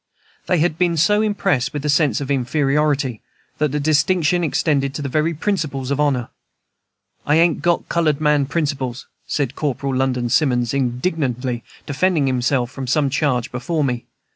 [0.47, 3.21] They had been so impressed with a sense of inferiority
[3.59, 6.29] that the distinction extended to the very principles of honor.
[7.23, 13.11] "I ain't got colored man principles," said Corporal London Simmons, indignantly defending himself from some
[13.11, 14.07] charge before me.